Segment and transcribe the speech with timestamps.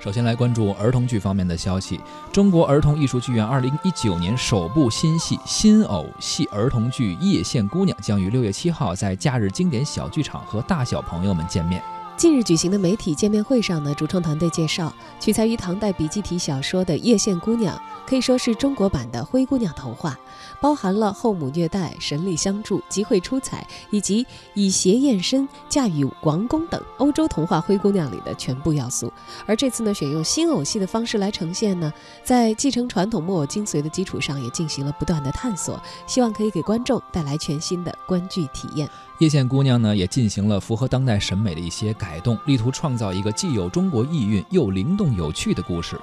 [0.00, 2.00] 首先来关注儿童剧方面的消息。
[2.32, 11.99] 中国儿童艺术剧院二零一九年首部新戏新偶戏儿童剧《叶县姑娘》将于六月七号在假日经典小剧场和大小朋友们见面。
[12.20, 17.74] 近日举行的媒体见面会上呢，主创团队介绍，取材于唐代笔记体小说的《叶县姑娘》
[18.06, 20.18] 可以说是中国版的灰姑娘童话，
[20.60, 29.10] 包含了后母虐待、神力相助、集会出彩以及以邪验身、驾驭王宫等欧洲童话灰姑娘里的全部要素。
[29.46, 31.90] 而这次呢，选用新偶戏的方式来呈现呢，
[32.22, 38.86] 在继承传统木偶精髓的基础上，也进行了不断的探索，希望可以给观众带来全新的观剧体验。
[39.20, 45.96] 叶县姑娘呢，也进行了符合当代审美的一些改改动，力图创造一个既有中国意蕴又灵动有趣的故事。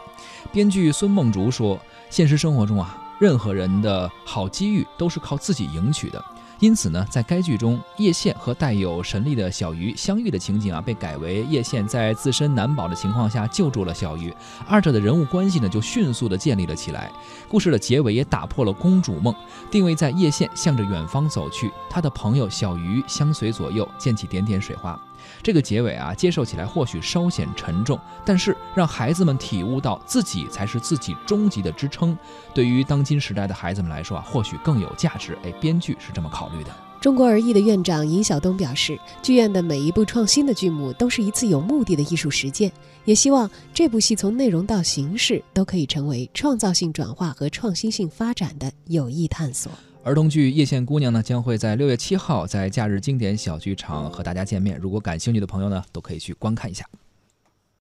[0.54, 1.78] 编剧孙梦竹说
[2.10, 6.24] ：“现实生活中啊，任何人的好机遇都是靠自己赢取的。”
[6.60, 14.34] 因此呢，在该剧中，叶县和带有神力的小鱼相遇的情景啊，被改为叶县在自身难保的情况下救助了小鱼，
[14.66, 17.12] 二者的人物关系呢就迅速的建立了起来。
[17.50, 19.36] 故事的结尾也打破了公主梦，
[19.70, 25.00] 定位在叶县向着远方走去，他的朋友小鱼相随左右，溅起点点水花。
[25.42, 32.18] 这个结尾啊，接受起来或许稍显沉重，但是让孩子们体悟到自己才是自己终极的支撑，
[32.54, 35.38] 对于当今时代的孩子们来说啊，或许更有价值。
[35.44, 36.72] 哎，编剧是这么考虑的。
[37.00, 42.72] 中国儿艺的院长尹晓东表示，剧院的每一部创新的剧目都是一次有目的的艺术实践，
[43.06, 49.72] 也希望这部戏从内容到形式都可以成为创造性转化和创新性发展的有益探索。
[50.08, 54.80] 儿童剧《叶县姑娘》呢，将会在六月七号在假日经典小剧场和大家见面。
[54.80, 56.86] 如果感兴趣的朋友呢，都可以去观看一下。